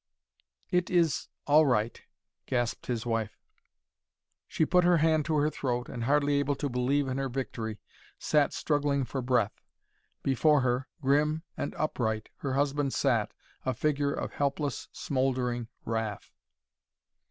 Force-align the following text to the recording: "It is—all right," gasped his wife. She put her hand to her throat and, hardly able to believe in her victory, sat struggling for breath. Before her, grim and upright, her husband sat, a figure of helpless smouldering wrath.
"It 0.71 0.89
is—all 0.89 1.67
right," 1.67 2.01
gasped 2.47 2.87
his 2.87 3.05
wife. 3.05 3.37
She 4.47 4.65
put 4.65 4.83
her 4.83 4.97
hand 4.97 5.25
to 5.25 5.35
her 5.37 5.51
throat 5.51 5.89
and, 5.89 6.05
hardly 6.05 6.39
able 6.39 6.55
to 6.55 6.67
believe 6.69 7.07
in 7.07 7.19
her 7.19 7.29
victory, 7.29 7.77
sat 8.17 8.51
struggling 8.51 9.03
for 9.05 9.21
breath. 9.21 9.61
Before 10.23 10.61
her, 10.61 10.87
grim 11.03 11.43
and 11.55 11.75
upright, 11.75 12.29
her 12.37 12.53
husband 12.55 12.95
sat, 12.95 13.31
a 13.63 13.75
figure 13.75 14.11
of 14.11 14.31
helpless 14.31 14.89
smouldering 14.91 15.67
wrath. 15.85 16.31